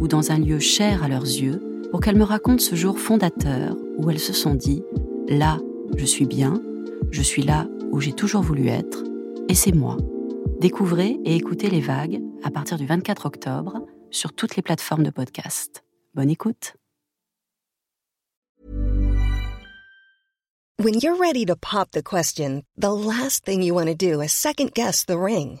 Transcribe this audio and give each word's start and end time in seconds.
ou 0.00 0.08
dans 0.08 0.32
un 0.32 0.38
lieu 0.38 0.58
cher 0.58 1.04
à 1.04 1.08
leurs 1.08 1.22
yeux 1.24 1.62
pour 1.90 2.00
qu'elles 2.00 2.16
me 2.16 2.24
racontent 2.24 2.62
ce 2.62 2.74
jour 2.74 2.98
fondateur 2.98 3.76
où 3.98 4.10
elles 4.10 4.18
se 4.18 4.32
sont 4.32 4.54
dit⁇ 4.54 4.82
Là, 5.38 5.58
je 5.96 6.04
suis 6.04 6.26
bien, 6.26 6.60
je 7.10 7.22
suis 7.22 7.42
là 7.42 7.68
où 7.92 8.00
j'ai 8.00 8.12
toujours 8.12 8.42
voulu 8.42 8.68
être, 8.68 9.04
et 9.48 9.54
c'est 9.54 9.74
moi. 9.74 9.96
Découvrez 10.60 11.18
et 11.24 11.36
écoutez 11.36 11.70
les 11.70 11.80
vagues 11.80 12.20
à 12.42 12.50
partir 12.50 12.78
du 12.78 12.86
24 12.86 13.26
octobre 13.26 13.86
sur 14.10 14.32
toutes 14.32 14.56
les 14.56 14.62
plateformes 14.62 15.04
de 15.04 15.10
podcast. 15.10 15.84
Bonne 16.14 16.30
écoute. 16.30 16.74
When 20.82 20.94
you're 20.98 21.18
ready 21.18 21.44
to 21.44 21.56
pop 21.56 21.90
the 21.90 22.02
question, 22.02 22.62
the 22.78 22.90
last 22.90 23.44
thing 23.44 23.62
you 23.62 23.74
want 23.74 23.88
to 23.88 23.94
do 23.94 24.22
is 24.22 24.32
second 24.32 24.72
guess 24.72 25.04
the 25.04 25.18
ring. 25.18 25.60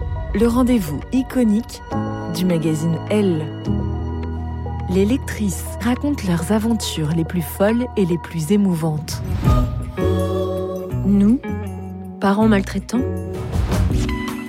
le 0.33 0.47
rendez-vous 0.47 1.01
iconique 1.11 1.81
du 2.35 2.45
magazine 2.45 2.97
Elle. 3.09 3.45
Les 4.89 5.05
lectrices 5.05 5.65
racontent 5.81 6.23
leurs 6.27 6.51
aventures 6.51 7.09
les 7.09 7.25
plus 7.25 7.41
folles 7.41 7.85
et 7.97 8.05
les 8.05 8.17
plus 8.17 8.51
émouvantes. 8.51 9.21
Nous, 11.05 11.41
parents 12.19 12.47
maltraitants, 12.47 13.03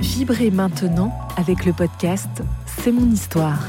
vibrez 0.00 0.50
maintenant 0.50 1.12
avec 1.36 1.64
le 1.64 1.72
podcast 1.72 2.42
C'est 2.66 2.92
mon 2.92 3.10
histoire. 3.10 3.64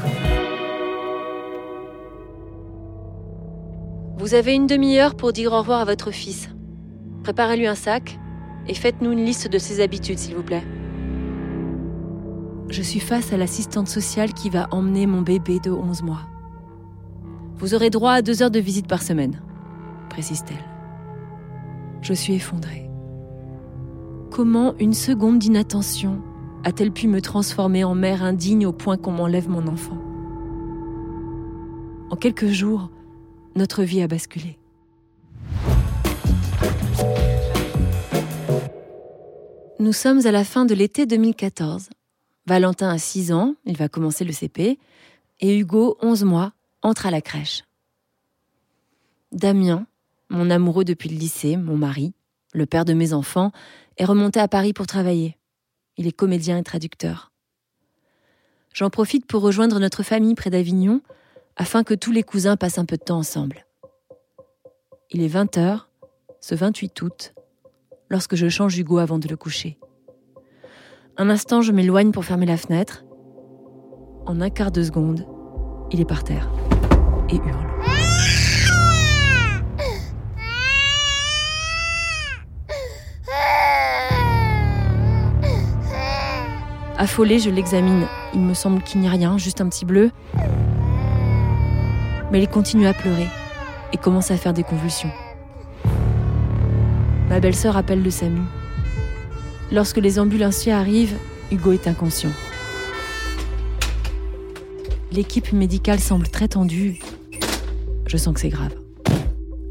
Vous 4.18 4.34
avez 4.34 4.54
une 4.54 4.66
demi-heure 4.66 5.16
pour 5.16 5.32
dire 5.32 5.52
au 5.52 5.58
revoir 5.58 5.80
à 5.80 5.84
votre 5.84 6.12
fils. 6.12 6.48
Préparez-lui 7.24 7.66
un 7.66 7.74
sac 7.74 8.18
et 8.68 8.74
faites-nous 8.74 9.12
une 9.12 9.24
liste 9.24 9.48
de 9.48 9.58
ses 9.58 9.82
habitudes, 9.82 10.18
s'il 10.18 10.36
vous 10.36 10.42
plaît. 10.42 10.64
Je 12.74 12.82
suis 12.82 12.98
face 12.98 13.32
à 13.32 13.36
l'assistante 13.36 13.86
sociale 13.86 14.32
qui 14.32 14.50
va 14.50 14.66
emmener 14.72 15.06
mon 15.06 15.22
bébé 15.22 15.60
de 15.60 15.70
11 15.70 16.02
mois. 16.02 16.22
Vous 17.56 17.72
aurez 17.72 17.88
droit 17.88 18.10
à 18.10 18.20
deux 18.20 18.42
heures 18.42 18.50
de 18.50 18.58
visite 18.58 18.88
par 18.88 19.00
semaine, 19.00 19.40
précise-t-elle. 20.10 20.64
Je 22.02 22.12
suis 22.12 22.34
effondrée. 22.34 22.90
Comment 24.32 24.74
une 24.80 24.92
seconde 24.92 25.38
d'inattention 25.38 26.20
a-t-elle 26.64 26.90
pu 26.90 27.06
me 27.06 27.20
transformer 27.20 27.84
en 27.84 27.94
mère 27.94 28.24
indigne 28.24 28.66
au 28.66 28.72
point 28.72 28.96
qu'on 28.96 29.12
m'enlève 29.12 29.48
mon 29.48 29.68
enfant? 29.68 30.02
En 32.10 32.16
quelques 32.16 32.48
jours, 32.48 32.90
notre 33.54 33.84
vie 33.84 34.02
a 34.02 34.08
basculé. 34.08 34.58
Nous 39.78 39.92
sommes 39.92 40.26
à 40.26 40.32
la 40.32 40.42
fin 40.42 40.64
de 40.64 40.74
l'été 40.74 41.06
2014. 41.06 41.88
Valentin 42.46 42.90
a 42.90 42.98
6 42.98 43.32
ans, 43.32 43.54
il 43.64 43.76
va 43.76 43.88
commencer 43.88 44.24
le 44.24 44.32
CP, 44.32 44.78
et 45.40 45.58
Hugo, 45.58 45.96
11 46.02 46.24
mois, 46.24 46.52
entre 46.82 47.06
à 47.06 47.10
la 47.10 47.20
crèche. 47.20 47.64
Damien, 49.32 49.86
mon 50.28 50.50
amoureux 50.50 50.84
depuis 50.84 51.08
le 51.08 51.16
lycée, 51.16 51.56
mon 51.56 51.76
mari, 51.76 52.12
le 52.52 52.66
père 52.66 52.84
de 52.84 52.92
mes 52.92 53.12
enfants, 53.12 53.50
est 53.96 54.04
remonté 54.04 54.40
à 54.40 54.48
Paris 54.48 54.72
pour 54.72 54.86
travailler. 54.86 55.36
Il 55.96 56.06
est 56.06 56.12
comédien 56.12 56.58
et 56.58 56.62
traducteur. 56.62 57.32
J'en 58.74 58.90
profite 58.90 59.26
pour 59.26 59.42
rejoindre 59.42 59.78
notre 59.78 60.02
famille 60.02 60.34
près 60.34 60.50
d'Avignon, 60.50 61.00
afin 61.56 61.84
que 61.84 61.94
tous 61.94 62.12
les 62.12 62.22
cousins 62.22 62.56
passent 62.56 62.78
un 62.78 62.84
peu 62.84 62.96
de 62.96 63.04
temps 63.04 63.18
ensemble. 63.18 63.64
Il 65.10 65.22
est 65.22 65.28
20h, 65.28 65.82
ce 66.40 66.54
28 66.54 67.02
août, 67.02 67.34
lorsque 68.10 68.34
je 68.34 68.48
change 68.48 68.76
Hugo 68.76 68.98
avant 68.98 69.18
de 69.18 69.28
le 69.28 69.36
coucher. 69.36 69.78
Un 71.16 71.30
instant, 71.30 71.62
je 71.62 71.70
m'éloigne 71.70 72.10
pour 72.10 72.24
fermer 72.24 72.44
la 72.44 72.56
fenêtre. 72.56 73.04
En 74.26 74.40
un 74.40 74.50
quart 74.50 74.72
de 74.72 74.82
seconde, 74.82 75.24
il 75.92 76.00
est 76.00 76.04
par 76.04 76.24
terre 76.24 76.50
et 77.28 77.36
hurle. 77.36 77.68
Affolée, 86.98 87.38
je 87.38 87.50
l'examine. 87.50 88.06
Il 88.34 88.40
me 88.40 88.54
semble 88.54 88.82
qu'il 88.82 89.00
n'y 89.00 89.06
a 89.06 89.10
rien, 89.10 89.38
juste 89.38 89.60
un 89.60 89.68
petit 89.68 89.84
bleu. 89.84 90.10
Mais 92.32 92.42
il 92.42 92.48
continue 92.48 92.88
à 92.88 92.92
pleurer 92.92 93.28
et 93.92 93.98
commence 93.98 94.32
à 94.32 94.36
faire 94.36 94.52
des 94.52 94.64
convulsions. 94.64 95.10
Ma 97.28 97.38
belle-sœur 97.38 97.76
appelle 97.76 98.02
le 98.02 98.10
SAMU. 98.10 98.40
Lorsque 99.72 99.98
les 99.98 100.18
ambulanciers 100.18 100.72
arrivent, 100.72 101.16
Hugo 101.50 101.72
est 101.72 101.88
inconscient. 101.88 102.32
L'équipe 105.10 105.52
médicale 105.52 106.00
semble 106.00 106.28
très 106.28 106.48
tendue. 106.48 106.98
Je 108.06 108.16
sens 108.16 108.34
que 108.34 108.40
c'est 108.40 108.48
grave. 108.48 108.74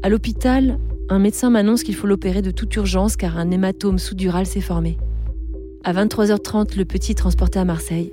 À 0.02 0.08
l'hôpital, 0.08 0.78
un 1.08 1.18
médecin 1.18 1.50
m'annonce 1.50 1.82
qu'il 1.82 1.94
faut 1.94 2.06
l'opérer 2.06 2.42
de 2.42 2.50
toute 2.50 2.74
urgence 2.76 3.16
car 3.16 3.38
un 3.38 3.50
hématome 3.50 3.98
sous-dural 3.98 4.46
s'est 4.46 4.60
formé. 4.60 4.98
À 5.84 5.92
23h30, 5.92 6.76
le 6.76 6.84
petit 6.84 7.12
est 7.12 7.16
transporté 7.16 7.58
à 7.58 7.64
Marseille. 7.64 8.12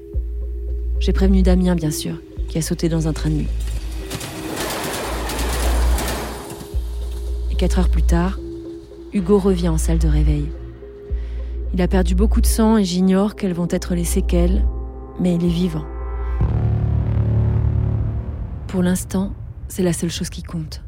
J'ai 1.00 1.14
prévenu 1.14 1.42
Damien, 1.42 1.76
bien 1.76 1.92
sûr, 1.92 2.22
qui 2.48 2.58
a 2.58 2.62
sauté 2.62 2.90
dans 2.90 3.08
un 3.08 3.14
train 3.14 3.30
de 3.30 3.36
nuit. 3.36 3.48
Et 7.50 7.56
quatre 7.56 7.80
heures 7.80 7.90
plus 7.90 8.04
tard, 8.04 8.40
Hugo 9.14 9.40
revient 9.40 9.70
en 9.70 9.78
salle 9.78 10.00
de 10.00 10.08
réveil. 10.08 10.48
Il 11.74 11.82
a 11.82 11.88
perdu 11.88 12.16
beaucoup 12.16 12.42
de 12.42 12.46
sang 12.46 12.78
et 12.78 12.84
j'ignore 12.84 13.36
quelles 13.36 13.54
vont 13.54 13.68
être 13.70 13.96
les 13.96 14.04
séquelles, 14.04 14.66
mais 15.20 15.36
il 15.36 15.46
est 15.46 15.50
vivant. 15.50 15.86
Pour 18.68 18.84
l'instant, 18.84 19.32
c'est 19.70 19.84
la 19.84 19.94
seule 19.94 20.10
chose 20.10 20.30
qui 20.30 20.44
compte. 20.44 20.84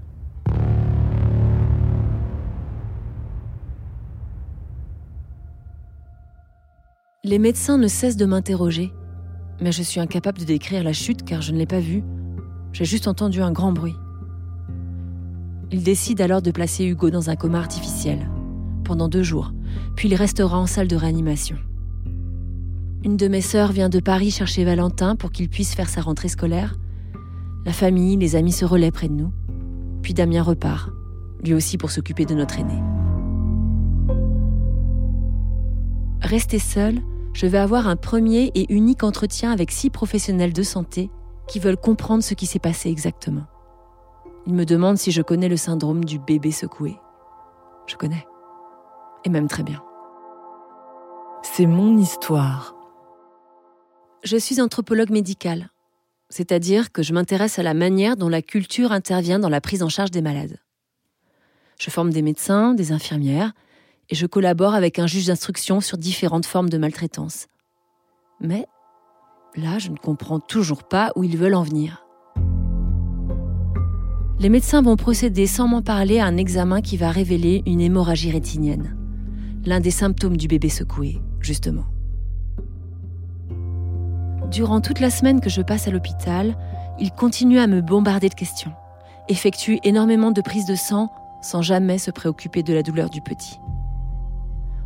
Les 7.23 7.39
médecins 7.39 7.77
ne 7.77 7.87
cessent 7.87 8.17
de 8.17 8.25
m'interroger, 8.25 8.91
mais 9.61 9.71
je 9.71 9.81
suis 9.81 10.01
incapable 10.01 10.39
de 10.39 10.43
décrire 10.43 10.83
la 10.83 10.91
chute 10.91 11.23
car 11.23 11.41
je 11.41 11.53
ne 11.53 11.57
l'ai 11.57 11.65
pas 11.65 11.79
vue. 11.79 12.03
J'ai 12.73 12.83
juste 12.83 13.07
entendu 13.07 13.41
un 13.41 13.53
grand 13.53 13.71
bruit. 13.71 13.95
Ils 15.71 15.83
décident 15.83 16.25
alors 16.25 16.41
de 16.41 16.51
placer 16.51 16.83
Hugo 16.83 17.09
dans 17.09 17.29
un 17.29 17.37
coma 17.37 17.59
artificiel, 17.59 18.29
pendant 18.83 19.07
deux 19.07 19.23
jours, 19.23 19.53
puis 19.95 20.09
il 20.09 20.15
restera 20.15 20.57
en 20.57 20.65
salle 20.65 20.87
de 20.87 20.95
réanimation. 20.95 21.57
Une 23.03 23.17
de 23.17 23.27
mes 23.27 23.41
sœurs 23.41 23.73
vient 23.73 23.89
de 23.89 23.99
Paris 23.99 24.31
chercher 24.31 24.63
Valentin 24.63 25.15
pour 25.15 25.31
qu'il 25.31 25.49
puisse 25.49 25.75
faire 25.75 25.89
sa 25.89 26.01
rentrée 26.01 26.29
scolaire. 26.29 26.75
La 27.65 27.73
famille, 27.73 28.15
les 28.15 28.35
amis 28.35 28.53
se 28.53 28.63
relaient 28.63 28.91
près 28.91 29.09
de 29.09 29.13
nous. 29.13 29.31
Puis 30.01 30.13
Damien 30.13 30.41
repart, 30.41 30.89
lui 31.43 31.53
aussi 31.53 31.77
pour 31.77 31.91
s'occuper 31.91 32.25
de 32.25 32.33
notre 32.33 32.59
aîné. 32.59 32.81
Restée 36.21 36.59
seule, 36.59 37.01
je 37.33 37.45
vais 37.45 37.57
avoir 37.57 37.87
un 37.87 37.97
premier 37.97 38.51
et 38.55 38.71
unique 38.73 39.03
entretien 39.03 39.51
avec 39.51 39.71
six 39.71 39.89
professionnels 39.89 40.53
de 40.53 40.63
santé 40.63 41.09
qui 41.47 41.59
veulent 41.59 41.77
comprendre 41.77 42.23
ce 42.23 42.33
qui 42.33 42.45
s'est 42.45 42.59
passé 42.59 42.89
exactement. 42.89 43.43
Ils 44.45 44.53
me 44.53 44.65
demandent 44.65 44.97
si 44.97 45.11
je 45.11 45.21
connais 45.21 45.49
le 45.49 45.57
syndrome 45.57 46.05
du 46.05 46.19
bébé 46.19 46.51
secoué. 46.51 46.97
Je 47.87 47.95
connais. 47.95 48.25
Et 49.25 49.29
même 49.29 49.47
très 49.47 49.63
bien. 49.63 49.81
C'est 51.43 51.65
mon 51.65 51.97
histoire. 51.97 52.75
Je 54.23 54.37
suis 54.37 54.61
anthropologue 54.61 55.09
médicale, 55.09 55.69
c'est-à-dire 56.29 56.91
que 56.91 57.03
je 57.03 57.13
m'intéresse 57.13 57.59
à 57.59 57.63
la 57.63 57.73
manière 57.73 58.15
dont 58.15 58.29
la 58.29 58.41
culture 58.41 58.91
intervient 58.91 59.39
dans 59.39 59.49
la 59.49 59.61
prise 59.61 59.83
en 59.83 59.89
charge 59.89 60.11
des 60.11 60.21
malades. 60.21 60.57
Je 61.79 61.89
forme 61.89 62.11
des 62.11 62.21
médecins, 62.21 62.73
des 62.73 62.91
infirmières, 62.91 63.53
et 64.09 64.15
je 64.15 64.25
collabore 64.25 64.73
avec 64.73 64.99
un 64.99 65.07
juge 65.07 65.27
d'instruction 65.27 65.81
sur 65.81 65.97
différentes 65.97 66.45
formes 66.45 66.69
de 66.69 66.77
maltraitance. 66.77 67.47
Mais 68.39 68.65
là, 69.55 69.79
je 69.79 69.89
ne 69.89 69.97
comprends 69.97 70.39
toujours 70.39 70.83
pas 70.83 71.11
où 71.15 71.23
ils 71.23 71.37
veulent 71.37 71.55
en 71.55 71.63
venir. 71.63 72.05
Les 74.39 74.49
médecins 74.49 74.81
vont 74.81 74.97
procéder 74.97 75.47
sans 75.47 75.67
m'en 75.67 75.81
parler 75.81 76.19
à 76.19 76.25
un 76.25 76.37
examen 76.37 76.81
qui 76.81 76.97
va 76.97 77.11
révéler 77.11 77.63
une 77.65 77.79
hémorragie 77.79 78.31
rétinienne, 78.31 78.97
l'un 79.65 79.79
des 79.79 79.91
symptômes 79.91 80.37
du 80.37 80.47
bébé 80.47 80.69
secoué, 80.69 81.21
justement. 81.39 81.85
Durant 84.51 84.81
toute 84.81 84.99
la 84.99 85.09
semaine 85.09 85.41
que 85.41 85.49
je 85.49 85.61
passe 85.61 85.87
à 85.87 85.91
l'hôpital, 85.91 86.55
ils 86.99 87.11
continuent 87.11 87.59
à 87.59 87.67
me 87.67 87.81
bombarder 87.81 88.29
de 88.29 88.35
questions, 88.35 88.73
effectuent 89.29 89.79
énormément 89.83 90.31
de 90.31 90.41
prises 90.41 90.65
de 90.65 90.75
sang 90.75 91.11
sans 91.41 91.61
jamais 91.61 91.97
se 91.97 92.11
préoccuper 92.11 92.63
de 92.63 92.73
la 92.73 92.83
douleur 92.83 93.09
du 93.09 93.21
petit. 93.21 93.59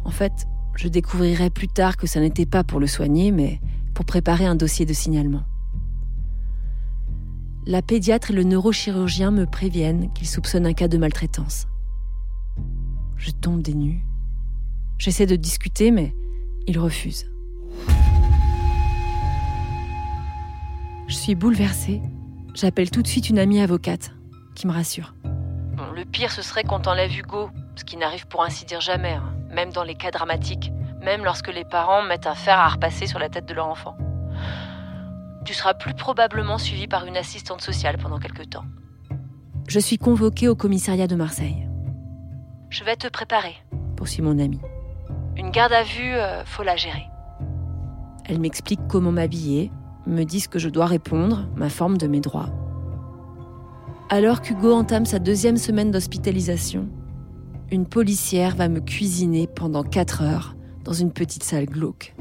En 0.06 0.12
fait, 0.12 0.48
je 0.76 0.88
découvrirai 0.88 1.50
plus 1.50 1.68
tard 1.68 1.98
que 1.98 2.08
ça 2.08 2.20
n'était 2.20 2.46
pas 2.46 2.64
pour 2.64 2.80
le 2.80 2.88
soigner, 2.88 3.32
mais 3.32 3.60
pour 3.94 4.06
préparer 4.06 4.46
un 4.46 4.56
dossier 4.56 4.86
de 4.86 4.94
signalement. 4.94 5.44
La 7.66 7.82
pédiatre 7.82 8.32
et 8.32 8.34
le 8.34 8.44
neurochirurgien 8.44 9.32
me 9.32 9.46
préviennent 9.46 10.14
qu'ils 10.14 10.30
soupçonnent 10.30 10.66
un 10.66 10.74
cas 10.74 10.88
de 10.88 10.98
maltraitance. 10.98 11.68
Je 13.18 13.32
tombe 13.32 13.62
des 13.62 13.74
nues. 13.74 14.07
J'essaie 14.98 15.26
de 15.26 15.36
discuter, 15.36 15.92
mais 15.92 16.14
ils 16.68 16.80
refusent. 16.80 17.30
Je 21.08 21.16
suis 21.16 21.36
bouleversée. 21.36 22.02
J'appelle 22.54 22.90
tout 22.90 23.02
de 23.02 23.08
suite 23.08 23.30
une 23.30 23.40
amie 23.40 23.60
avocate 23.60 24.12
qui 24.56 24.68
me 24.68 24.72
rassure. 24.74 25.14
Bon, 25.76 25.92
le 25.96 26.06
pire, 26.06 26.32
ce 26.32 26.42
serait 26.42 26.64
qu'on 26.64 26.80
t'enlève 26.80 27.12
Hugo, 27.12 27.50
ce 27.76 27.84
qui 27.84 27.98
n'arrive 27.98 28.28
pour 28.28 28.44
ainsi 28.44 28.66
dire 28.66 28.82
jamais. 28.82 29.14
Hein 29.14 29.38
même 29.58 29.72
dans 29.72 29.84
les 29.84 29.96
cas 29.96 30.12
dramatiques, 30.12 30.72
même 31.02 31.24
lorsque 31.24 31.52
les 31.52 31.64
parents 31.64 32.04
mettent 32.04 32.28
un 32.28 32.36
fer 32.36 32.58
à 32.58 32.70
repasser 32.70 33.08
sur 33.08 33.20
la 33.20 33.30
tête 33.30 33.48
de 33.48 33.54
leur 33.54 33.68
enfant. 33.68 33.98
Tu 35.46 35.54
seras 35.54 35.74
plus 35.74 35.94
probablement 35.94 36.58
suivi 36.58 36.88
par 36.88 37.06
une 37.06 37.18
assistante 37.18 37.62
sociale 37.62 37.98
pendant 37.98 38.20
quelque 38.20 38.44
temps. 38.44 38.66
Je 39.68 39.80
suis 39.80 39.98
convoquée 39.98 40.48
au 40.48 40.56
commissariat 40.56 41.08
de 41.08 41.16
Marseille. 41.16 41.68
Je 42.70 42.84
vais 42.84 42.96
te 42.96 43.08
préparer, 43.08 43.56
poursuit 43.96 44.22
mon 44.22 44.40
amie. 44.40 44.62
Une 45.48 45.54
garde 45.54 45.72
à 45.72 45.84
vue, 45.84 46.14
euh, 46.14 46.44
faut 46.44 46.64
la 46.64 46.76
gérer. 46.76 47.08
Elle 48.26 48.42
m'explique 48.42 48.82
comment 48.90 49.14
m'habiller, 49.14 49.72
me 50.06 50.26
dit 50.26 50.42
ce 50.42 50.50
que 50.50 50.60
je 50.60 50.68
dois 50.68 50.88
répondre, 50.88 51.48
ma 51.56 51.70
forme 51.70 51.98
de 51.98 52.06
mes 52.06 52.20
droits. 52.20 52.50
Alors 54.10 54.42
qu'Hugo 54.42 54.74
entame 54.74 55.06
sa 55.06 55.20
deuxième 55.20 55.56
semaine 55.56 55.90
d'hospitalisation, 55.90 56.90
une 57.72 57.86
policière 57.86 58.58
va 58.58 58.68
me 58.68 58.82
cuisiner 58.82 59.48
pendant 59.48 59.84
4 59.84 60.22
heures 60.22 60.58
dans 60.84 60.92
une 60.92 61.14
petite 61.14 61.44
salle 61.44 61.68
glauque. 61.68 62.14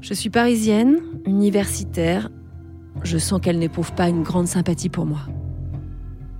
Je 0.00 0.14
suis 0.14 0.30
parisienne, 0.30 1.00
universitaire. 1.26 2.30
Je 3.02 3.18
sens 3.18 3.42
qu'elle 3.42 3.58
n'éprouve 3.58 3.92
pas 3.92 4.08
une 4.08 4.22
grande 4.22 4.46
sympathie 4.46 4.88
pour 4.88 5.04
moi. 5.04 5.20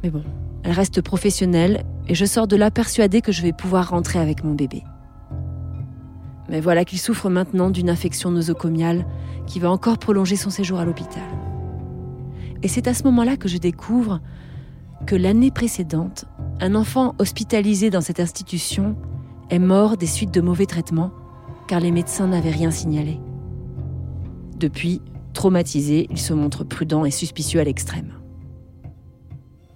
Mais 0.03 0.09
bon, 0.09 0.25
elle 0.63 0.73
reste 0.73 1.03
professionnelle 1.03 1.85
et 2.11 2.15
je 2.17 2.25
sors 2.25 2.49
de 2.49 2.57
là 2.57 2.73
persuadée 2.73 3.21
que 3.23 3.31
je 3.31 3.41
vais 3.41 3.53
pouvoir 3.53 3.91
rentrer 3.91 4.19
avec 4.19 4.43
mon 4.43 4.53
bébé. 4.53 4.83
Mais 6.49 6.61
voilà 6.61 6.85
qu'il 6.85 6.99
souffre 6.99 7.31
maintenant 7.31 7.71
d'une 7.71 7.89
infection 7.89 8.33
nosocomiale 8.33 9.07
qui 9.47 9.61
va 9.61 9.71
encore 9.71 9.97
prolonger 9.97 10.35
son 10.35 10.51
séjour 10.51 10.81
à 10.81 10.85
l'hôpital. 10.85 11.23
Et 12.65 12.69
c'est 12.69 12.89
à 12.89 12.95
ce 12.95 13.05
moment-là 13.05 13.37
que 13.37 13.47
je 13.47 13.59
découvre 13.59 14.21
que 15.07 15.15
l'année 15.15 15.53
précédente, 15.53 16.25
un 16.59 16.75
enfant 16.75 17.15
hospitalisé 17.21 17.91
dans 17.91 18.01
cette 18.01 18.19
institution 18.19 18.97
est 19.49 19.61
mort 19.61 19.97
des 19.97 20.07
suites 20.07 20.35
de 20.35 20.41
mauvais 20.41 20.67
traitements 20.67 21.13
car 21.69 21.79
les 21.79 21.93
médecins 21.93 22.27
n'avaient 22.27 22.51
rien 22.51 22.73
signalé. 22.73 23.21
Depuis, 24.57 25.01
traumatisé, 25.33 26.09
il 26.11 26.19
se 26.19 26.35
montre 26.35 26.65
prudent 26.65 27.05
et 27.05 27.13
suspicieux 27.13 27.61
à 27.61 27.65
l'extrême. 27.65 28.15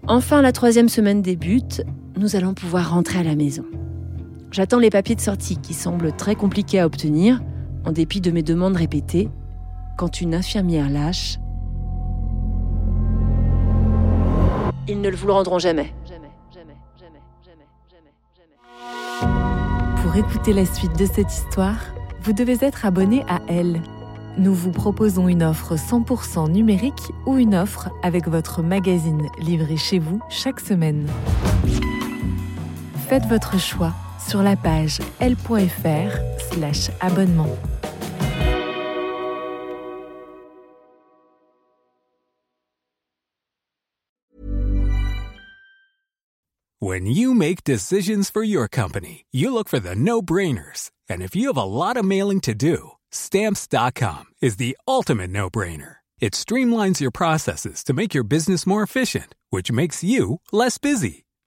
Enfin, 0.08 0.42
la 0.42 0.50
troisième 0.50 0.88
semaine 0.88 1.22
débute, 1.22 1.84
nous 2.16 2.36
allons 2.36 2.54
pouvoir 2.54 2.90
rentrer 2.90 3.18
à 3.18 3.22
la 3.22 3.34
maison. 3.34 3.64
J'attends 4.50 4.78
les 4.78 4.90
papiers 4.90 5.16
de 5.16 5.20
sortie 5.20 5.56
qui 5.56 5.74
semblent 5.74 6.12
très 6.12 6.34
compliqués 6.34 6.80
à 6.80 6.86
obtenir, 6.86 7.40
en 7.84 7.92
dépit 7.92 8.20
de 8.20 8.30
mes 8.30 8.42
demandes 8.42 8.76
répétées, 8.76 9.28
quand 9.96 10.20
une 10.20 10.34
infirmière 10.34 10.88
lâche 10.88 11.38
Ils 14.86 15.00
ne 15.00 15.08
le 15.08 15.16
vous 15.16 15.32
rendront 15.32 15.58
jamais. 15.58 15.92
Pour 20.02 20.16
écouter 20.16 20.52
la 20.52 20.66
suite 20.66 20.96
de 20.98 21.06
cette 21.06 21.32
histoire, 21.32 21.78
vous 22.22 22.32
devez 22.32 22.58
être 22.60 22.84
abonné 22.84 23.24
à 23.28 23.40
Elle. 23.48 23.80
Nous 24.36 24.54
vous 24.54 24.72
proposons 24.72 25.28
une 25.28 25.42
offre 25.42 25.76
100% 25.76 26.50
numérique 26.50 27.12
ou 27.26 27.38
une 27.38 27.54
offre 27.54 27.88
avec 28.02 28.28
votre 28.28 28.62
magazine 28.62 29.28
livré 29.40 29.76
chez 29.76 29.98
vous 29.98 30.20
chaque 30.28 30.60
semaine. 30.60 31.06
Faites 33.08 33.26
votre 33.26 33.58
choix 33.58 33.92
sur 34.18 34.42
la 34.42 34.56
page 34.56 34.98
l.fr/slash 35.20 36.90
abonnement. 37.00 37.58
When 46.80 47.06
you 47.06 47.32
make 47.32 47.64
decisions 47.64 48.28
for 48.28 48.42
your 48.42 48.68
company, 48.68 49.24
you 49.32 49.54
look 49.54 49.70
for 49.70 49.80
the 49.80 49.94
no 49.94 50.20
brainers. 50.20 50.90
And 51.08 51.22
if 51.22 51.34
you 51.34 51.46
have 51.48 51.56
a 51.56 51.64
lot 51.64 51.96
of 51.96 52.04
mailing 52.04 52.40
to 52.40 52.54
do, 52.54 52.90
stamps.com 53.10 54.24
is 54.42 54.56
the 54.56 54.76
ultimate 54.86 55.30
no 55.30 55.48
brainer. 55.48 55.96
It 56.20 56.34
streamlines 56.34 57.00
your 57.00 57.10
processes 57.10 57.84
to 57.84 57.94
make 57.94 58.12
your 58.12 58.24
business 58.24 58.66
more 58.66 58.82
efficient, 58.82 59.34
which 59.48 59.72
makes 59.72 60.04
you 60.04 60.40
less 60.52 60.76
busy. 60.76 61.23